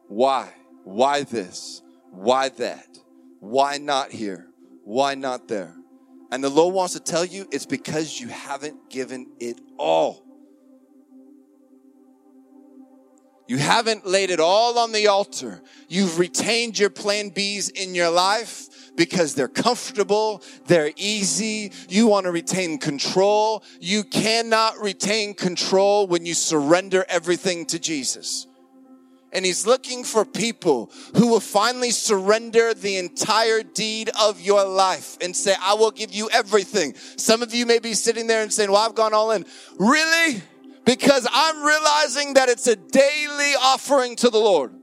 [0.07, 0.53] why?
[0.83, 1.81] Why this?
[2.17, 2.97] Why that?
[3.39, 4.47] Why not here?
[4.83, 5.75] Why not there?
[6.31, 10.25] And the Lord wants to tell you it's because you haven't given it all.
[13.47, 15.61] You haven't laid it all on the altar.
[15.87, 21.71] You've retained your plan Bs in your life because they're comfortable, they're easy.
[21.87, 23.63] You want to retain control.
[23.79, 28.47] You cannot retain control when you surrender everything to Jesus.
[29.33, 35.17] And he's looking for people who will finally surrender the entire deed of your life
[35.21, 36.95] and say, I will give you everything.
[37.17, 39.45] Some of you may be sitting there and saying, Well, I've gone all in.
[39.77, 40.41] Really?
[40.85, 44.73] Because I'm realizing that it's a daily offering to the Lord.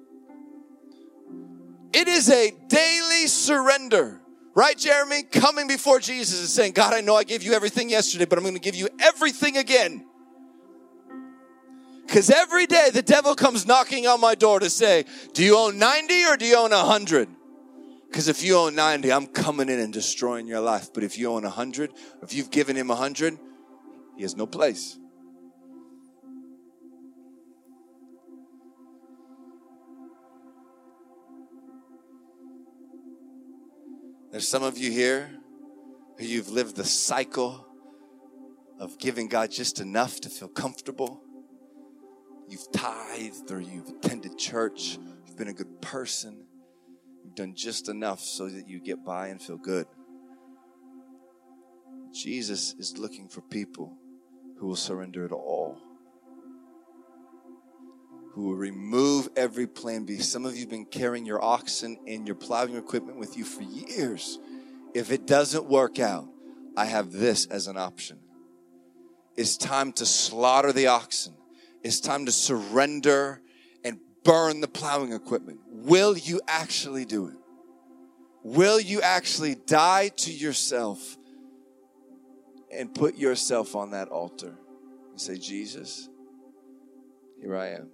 [1.94, 4.20] It is a daily surrender.
[4.54, 5.22] Right, Jeremy?
[5.22, 8.44] Coming before Jesus and saying, God, I know I gave you everything yesterday, but I'm
[8.44, 10.04] going to give you everything again.
[12.06, 15.78] Because every day the devil comes knocking on my door to say, Do you own
[15.78, 17.28] 90 or do you own 100?
[18.06, 20.92] Because if you own 90, I'm coming in and destroying your life.
[20.92, 21.90] But if you own 100,
[22.22, 23.38] if you've given him 100,
[24.16, 24.96] he has no place.
[34.30, 35.30] There's some of you here
[36.18, 37.66] who you've lived the cycle
[38.78, 41.23] of giving God just enough to feel comfortable
[42.48, 46.44] you've tithed or you've attended church, you've been a good person,
[47.24, 49.86] you've done just enough so that you get by and feel good.
[52.12, 53.96] Jesus is looking for people
[54.58, 55.78] who will surrender it all.
[58.32, 60.18] Who will remove every plan B.
[60.18, 63.62] Some of you have been carrying your oxen and your plowing equipment with you for
[63.62, 64.38] years.
[64.92, 66.28] If it doesn't work out,
[66.76, 68.18] I have this as an option.
[69.36, 71.34] It's time to slaughter the oxen
[71.84, 73.42] it's time to surrender
[73.84, 75.60] and burn the plowing equipment.
[75.68, 77.36] Will you actually do it?
[78.42, 81.18] Will you actually die to yourself
[82.72, 84.58] and put yourself on that altar
[85.10, 86.08] and say, Jesus,
[87.40, 87.90] here I am.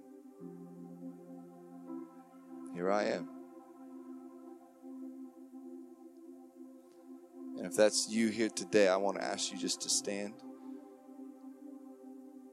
[2.73, 3.27] Here I am.
[7.57, 10.33] And if that's you here today, I want to ask you just to stand.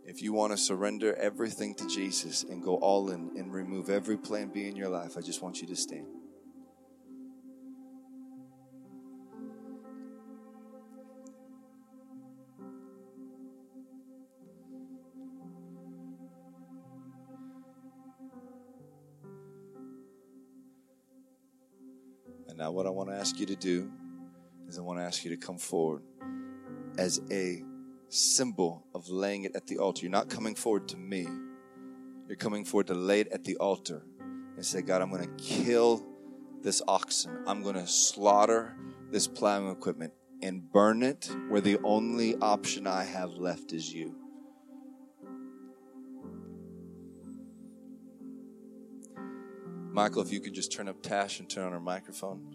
[0.09, 4.17] If you want to surrender everything to Jesus and go all in and remove every
[4.17, 6.07] plan B in your life, I just want you to stand.
[22.49, 23.93] And now, what I want to ask you to do
[24.67, 26.01] is I want to ask you to come forward
[26.97, 27.63] as a
[28.09, 30.03] symbol of laying it at the altar.
[30.03, 31.27] You're not coming forward to me.
[32.27, 34.03] You're coming forward to lay it at the altar
[34.57, 36.05] and say, God, I'm going to kill
[36.63, 37.45] this oxen.
[37.47, 38.77] I'm going to slaughter
[39.11, 44.15] this plowing equipment and burn it where the only option I have left is you.
[49.91, 52.55] Michael, if you could just turn up Tash and turn on her microphone.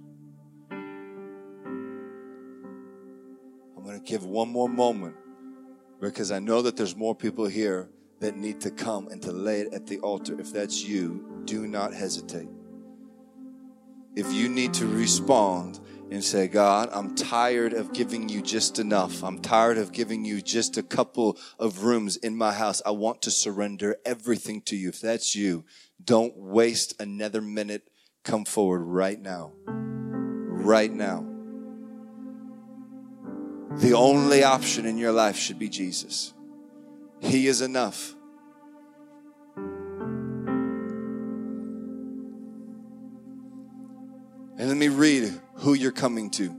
[3.76, 5.16] I'm going to give one more moment
[6.10, 7.89] because I know that there's more people here
[8.20, 10.39] that need to come and to lay it at the altar.
[10.39, 12.50] If that's you, do not hesitate.
[14.16, 15.80] If you need to respond
[16.12, 19.24] and say, God, I'm tired of giving you just enough.
[19.24, 22.82] I'm tired of giving you just a couple of rooms in my house.
[22.86, 24.89] I want to surrender everything to you.
[24.89, 25.66] If that's you,
[26.04, 27.89] don't waste another minute.
[28.24, 29.54] Come forward right now.
[29.66, 31.33] Right now.
[33.78, 36.34] The only option in your life should be Jesus.
[37.20, 38.16] He is enough.
[44.58, 46.56] And let me read who you're coming to.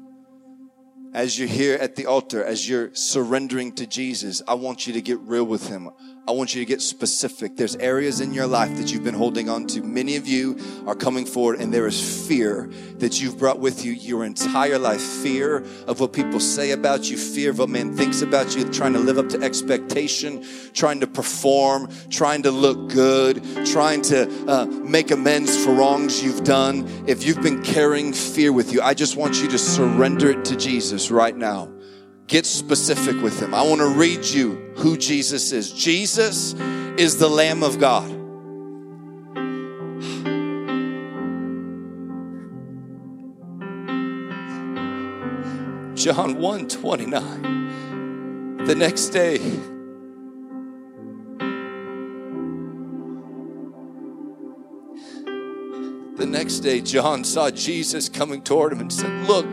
[1.14, 5.00] As you're here at the altar, as you're surrendering to Jesus, I want you to
[5.00, 5.90] get real with Him.
[6.26, 7.54] I want you to get specific.
[7.56, 9.82] There's areas in your life that you've been holding on to.
[9.82, 13.92] Many of you are coming forward, and there is fear that you've brought with you
[13.92, 18.22] your entire life fear of what people say about you, fear of what man thinks
[18.22, 23.44] about you, trying to live up to expectation, trying to perform, trying to look good,
[23.66, 26.88] trying to uh, make amends for wrongs you've done.
[27.06, 30.56] If you've been carrying fear with you, I just want you to surrender it to
[30.56, 31.73] Jesus right now.
[32.26, 33.54] Get specific with him.
[33.54, 35.70] I want to read you who Jesus is.
[35.70, 36.54] Jesus
[36.98, 38.08] is the Lamb of God.
[45.96, 48.64] John 1 29.
[48.64, 49.38] The next day,
[56.16, 59.46] the next day, John saw Jesus coming toward him and said, Look,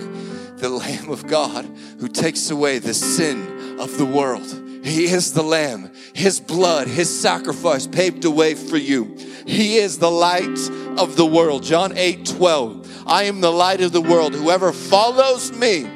[0.62, 1.66] the Lamb of God
[2.00, 4.48] who takes away the sin of the world.
[4.84, 5.92] He is the Lamb.
[6.14, 9.18] His blood, His sacrifice paved the way for you.
[9.46, 10.60] He is the light
[10.98, 11.64] of the world.
[11.64, 13.04] John 8 12.
[13.08, 14.36] I am the light of the world.
[14.36, 15.88] Whoever follows me,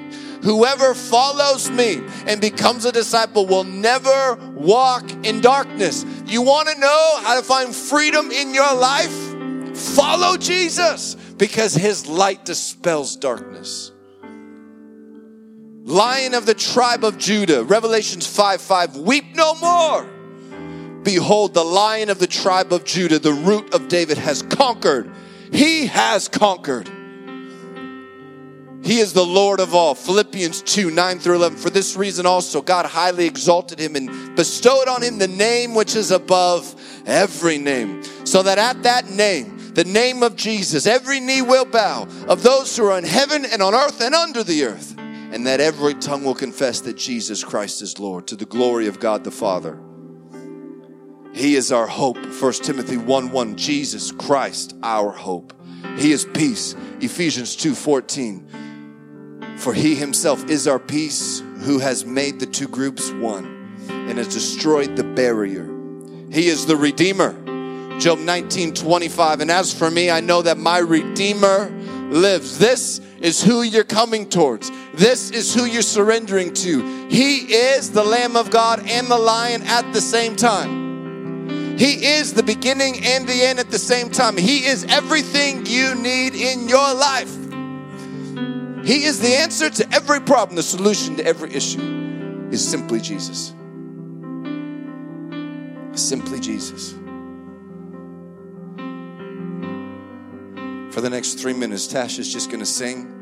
[0.44, 6.06] whoever follows me and becomes a disciple will never walk in darkness.
[6.26, 9.14] You want to know how to find freedom in your life?
[9.76, 13.92] Follow Jesus because his light dispels darkness.
[15.86, 20.10] Lion of the tribe of Judah, Revelations 5 5, weep no more.
[21.04, 25.12] Behold, the lion of the tribe of Judah, the root of David, has conquered.
[25.52, 26.90] He has conquered.
[28.82, 29.94] He is the Lord of all.
[29.94, 31.60] Philippians 2 9 through 11.
[31.60, 35.96] For this reason also, God highly exalted him and bestowed on him the name which
[35.96, 36.76] is above
[37.06, 42.08] every name, so that at that name, the name of Jesus, every knee will bow
[42.28, 44.95] of those who are in heaven and on earth and under the earth,
[45.36, 49.02] and that every tongue will confess that Jesus Christ is Lord to the glory of
[49.02, 49.78] God the Father.
[51.34, 52.16] He is our hope.
[52.16, 53.58] 1 Timothy 1 1.
[53.58, 55.54] Jesus Christ, our hope.
[55.98, 56.74] He is peace.
[57.02, 59.58] Ephesians 2 14.
[59.58, 64.30] For he himself is our peace, who has made the two groups one and has
[64.30, 65.66] destroyed the barrier.
[66.32, 67.34] He is the Redeemer.
[68.00, 69.42] Job 19 25.
[69.42, 71.70] And as for me, I know that my Redeemer
[72.10, 72.58] lives.
[72.58, 74.72] This is who you're coming towards.
[74.98, 77.08] This is who you're surrendering to.
[77.08, 81.78] He is the Lamb of God and the Lion at the same time.
[81.78, 84.38] He is the beginning and the end at the same time.
[84.38, 87.34] He is everything you need in your life.
[88.86, 91.96] He is the answer to every problem, the solution to every issue
[92.52, 93.54] is simply Jesus.
[95.94, 96.94] Simply Jesus.
[100.94, 103.15] For the next three minutes, Tash is just going to sing.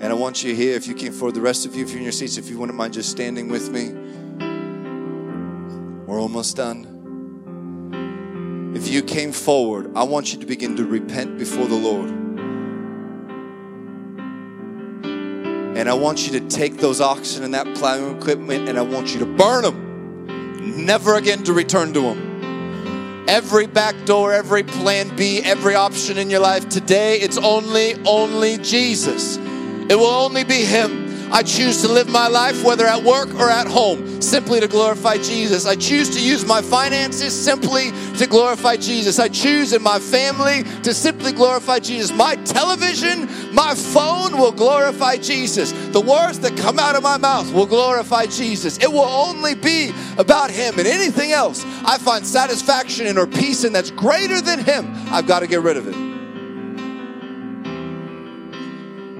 [0.00, 1.98] And I want you here, if you came forward, the rest of you, if you're
[1.98, 3.90] in your seats, if you wouldn't mind just standing with me.
[6.06, 6.86] We're almost done.
[8.74, 12.08] If you came forward, I want you to begin to repent before the Lord.
[15.76, 19.12] And I want you to take those oxen and that plowing equipment and I want
[19.12, 20.86] you to burn them.
[20.86, 23.26] Never again to return to them.
[23.28, 28.56] Every back door, every plan B, every option in your life, today it's only, only
[28.56, 29.38] Jesus.
[29.90, 31.10] It will only be Him.
[31.32, 35.16] I choose to live my life, whether at work or at home, simply to glorify
[35.16, 35.64] Jesus.
[35.64, 39.18] I choose to use my finances simply to glorify Jesus.
[39.20, 42.12] I choose in my family to simply glorify Jesus.
[42.12, 45.72] My television, my phone will glorify Jesus.
[45.92, 48.78] The words that come out of my mouth will glorify Jesus.
[48.78, 53.62] It will only be about Him and anything else I find satisfaction in or peace
[53.62, 54.92] in that's greater than Him.
[55.12, 55.96] I've got to get rid of it.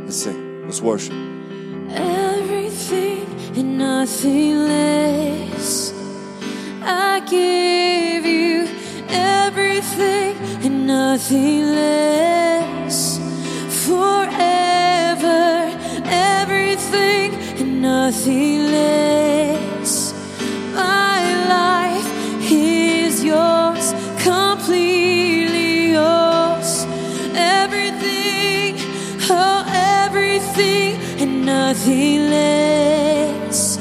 [0.04, 0.49] Let's sing.
[0.70, 1.14] Let's worship
[1.90, 5.92] everything and nothing less.
[6.80, 8.68] I give you
[9.08, 13.18] everything and nothing less.
[13.84, 20.14] Forever, everything and nothing less.
[20.72, 22.08] My life
[22.48, 23.92] is yours,
[24.22, 26.86] completely yours.
[27.34, 28.76] Everything,
[29.32, 29.89] oh, everything
[30.62, 33.78] and nothing less.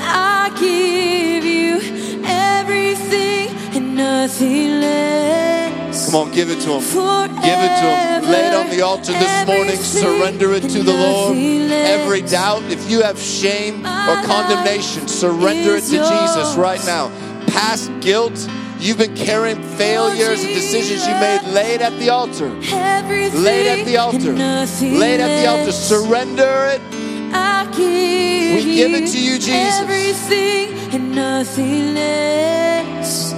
[0.00, 1.80] I give you
[2.24, 6.10] everything and nothing less.
[6.10, 6.80] Come on, give it to Him.
[6.80, 8.30] Give it to Him.
[8.30, 9.76] Lay it on the altar this morning.
[9.76, 11.36] Surrender it to the Lord.
[11.36, 17.10] Every doubt, if you have shame or condemnation, surrender it to Jesus right now.
[17.48, 18.48] Past guilt,
[18.82, 21.42] You've been carrying failures and decisions you made.
[21.54, 22.48] Lay it at the altar.
[22.48, 24.32] Lay it at the altar.
[24.32, 25.70] Lay it at the altar.
[25.70, 26.80] Surrender it.
[28.56, 29.78] we give it to you, Jesus.
[29.78, 33.32] Everything and nothing less.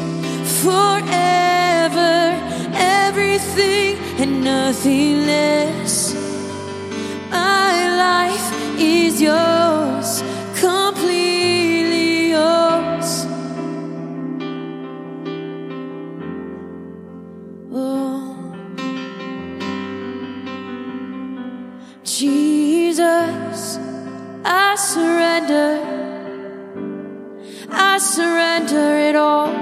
[0.62, 2.40] Forever,
[2.72, 6.14] everything and nothing less.
[7.30, 10.22] My life is yours,
[10.59, 13.34] completely yours.
[24.45, 25.80] I surrender.
[27.70, 29.53] I surrender it all.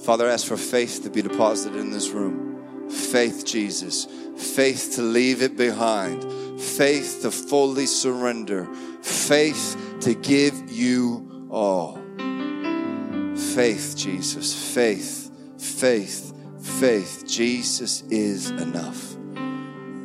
[0.00, 2.90] Father, ask for faith to be deposited in this room.
[2.90, 4.06] Faith, Jesus.
[4.36, 6.24] Faith to leave it behind.
[6.60, 8.66] Faith to fully surrender.
[9.02, 11.98] Faith to give you all.
[13.36, 14.74] Faith, Jesus.
[14.74, 17.24] Faith, faith, faith.
[17.26, 19.16] Jesus is enough.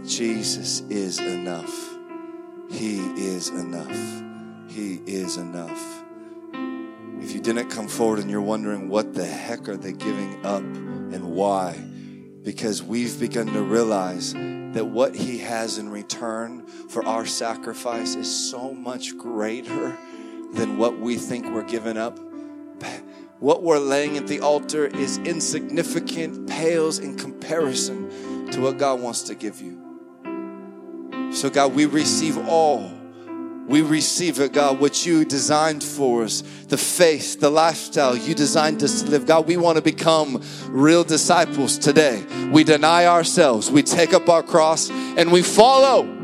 [0.06, 1.89] Jesus is enough.
[2.70, 4.24] He is enough.
[4.70, 6.04] He is enough.
[7.22, 10.62] If you didn't come forward and you're wondering what the heck are they giving up
[10.62, 11.74] and why,
[12.44, 18.52] because we've begun to realize that what He has in return for our sacrifice is
[18.52, 19.98] so much greater
[20.54, 22.20] than what we think we're giving up.
[23.40, 29.24] What we're laying at the altar is insignificant, pales in comparison to what God wants
[29.24, 29.89] to give you.
[31.32, 32.92] So, God, we receive all.
[33.68, 38.82] We receive it, God, what you designed for us the faith, the lifestyle you designed
[38.84, 39.28] us to live.
[39.28, 42.24] God, we want to become real disciples today.
[42.52, 46.18] We deny ourselves, we take up our cross, and we follow.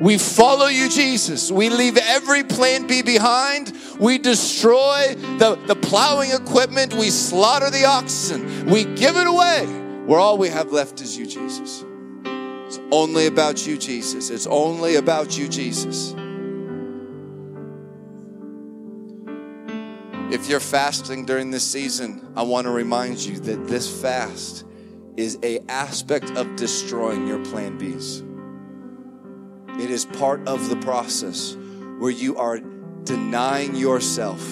[0.00, 1.50] We follow you, Jesus.
[1.50, 3.72] We leave every plan B behind.
[3.98, 6.94] We destroy the, the plowing equipment.
[6.94, 8.66] We slaughter the oxen.
[8.66, 9.66] We give it away.
[10.06, 11.84] Where all we have left is you, Jesus.
[12.68, 14.28] It's only about you, Jesus.
[14.28, 16.14] It's only about you, Jesus.
[20.30, 24.66] If you're fasting during this season, I want to remind you that this fast
[25.16, 28.22] is a aspect of destroying your plan Bs.
[29.82, 31.56] It is part of the process
[31.98, 32.60] where you are
[33.04, 34.46] denying yourself.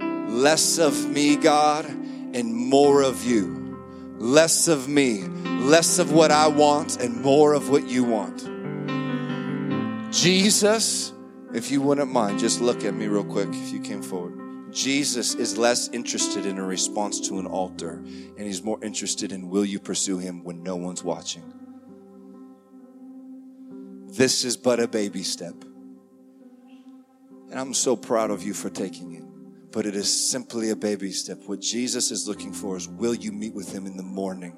[0.00, 3.78] Less of me, God, and more of you.
[4.18, 5.22] Less of me,
[5.58, 8.48] less of what I want, and more of what you want.
[10.12, 11.12] Jesus,
[11.52, 14.72] if you wouldn't mind, just look at me real quick if you came forward.
[14.72, 19.48] Jesus is less interested in a response to an altar, and he's more interested in
[19.48, 21.42] will you pursue him when no one's watching.
[24.08, 25.54] This is but a baby step.
[27.50, 29.24] And I'm so proud of you for taking it.
[29.70, 31.38] But it is simply a baby step.
[31.46, 34.56] What Jesus is looking for is will you meet with him in the morning?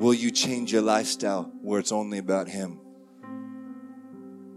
[0.00, 2.80] Will you change your lifestyle where it's only about him?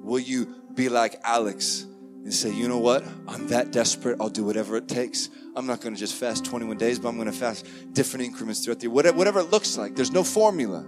[0.02, 1.86] Will you be like Alex
[2.24, 3.04] and say, you know what?
[3.28, 4.16] I'm that desperate.
[4.22, 5.28] I'll do whatever it takes.
[5.54, 8.64] I'm not going to just fast 21 days, but I'm going to fast different increments
[8.64, 8.94] throughout the year.
[8.94, 9.98] Whatever, it looks like.
[9.98, 10.86] There's no formula.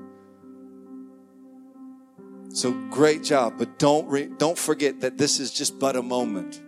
[2.54, 6.62] So great job, but don't re- don't forget that this is just but a moment.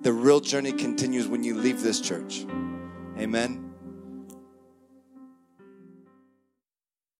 [0.00, 2.46] The real journey continues when you leave this church.
[3.18, 3.67] Amen.